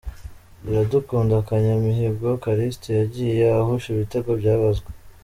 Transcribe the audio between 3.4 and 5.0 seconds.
ahusha ibitego byabazwe.